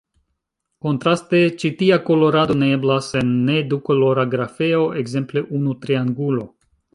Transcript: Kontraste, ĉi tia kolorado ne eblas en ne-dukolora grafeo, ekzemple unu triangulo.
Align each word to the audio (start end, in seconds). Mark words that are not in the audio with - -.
Kontraste, 0.85 1.41
ĉi 1.63 1.69
tia 1.81 1.99
kolorado 2.07 2.55
ne 2.61 2.69
eblas 2.77 3.11
en 3.21 3.29
ne-dukolora 3.51 4.25
grafeo, 4.33 4.83
ekzemple 5.03 5.45
unu 5.61 5.77
triangulo. 5.85 6.49